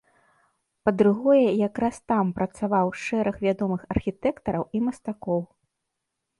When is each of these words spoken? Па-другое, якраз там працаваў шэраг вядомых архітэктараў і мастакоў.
Па-другое, 0.87 1.43
якраз 1.67 1.99
там 2.13 2.25
працаваў 2.41 2.87
шэраг 3.03 3.35
вядомых 3.47 3.81
архітэктараў 3.99 4.69
і 4.77 4.85
мастакоў. 4.91 5.41